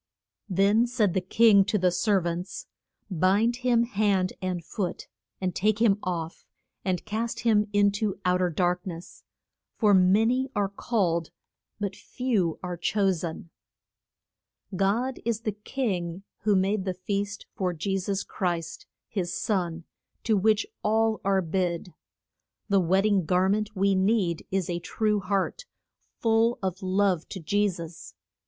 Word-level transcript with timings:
Then 0.49 0.87
said 0.87 1.13
the 1.13 1.21
king 1.21 1.63
to 1.65 1.77
the 1.77 1.91
ser 1.91 2.21
vants, 2.21 2.65
Bind 3.11 3.57
him 3.57 3.83
hand 3.83 4.33
and 4.41 4.65
foot 4.65 5.07
and 5.39 5.53
take 5.53 5.79
him 5.79 5.99
off, 6.01 6.43
and 6.83 7.05
cast 7.05 7.41
him 7.41 7.67
in 7.71 7.91
to 7.91 8.19
out 8.25 8.41
er 8.41 8.49
dark 8.49 8.87
ness. 8.87 9.21
For 9.75 9.93
ma 9.93 10.23
ny 10.25 10.47
are 10.55 10.69
called 10.69 11.29
but 11.79 11.95
few 11.95 12.57
are 12.63 12.77
cho 12.77 13.11
sen. 13.11 13.51
God 14.75 15.19
is 15.23 15.41
the 15.41 15.51
king 15.51 16.23
who 16.39 16.55
made 16.55 16.83
the 16.85 16.95
feast 16.95 17.45
for 17.53 17.71
Je 17.71 17.99
sus 17.99 18.23
Christ, 18.23 18.87
his 19.07 19.31
son, 19.31 19.83
to 20.23 20.35
which 20.35 20.65
all 20.81 21.21
are 21.23 21.43
bid. 21.43 21.93
The 22.69 22.79
wed 22.81 23.03
ding 23.03 23.25
gar 23.25 23.49
ment 23.49 23.75
we 23.75 23.93
need 23.93 24.47
is 24.49 24.67
a 24.67 24.79
true 24.79 25.19
heart, 25.19 25.65
full 26.17 26.57
of 26.63 26.81
love 26.81 27.29
to 27.29 27.39
Je 27.39 27.69
sus. 27.69 28.15